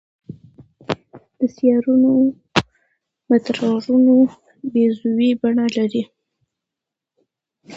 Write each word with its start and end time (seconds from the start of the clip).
د 1.37 1.39
سیارونو 1.55 2.11
مدارونه 3.29 4.13
بیضوي 4.71 5.31
بڼه 5.41 5.65
لري. 5.75 6.03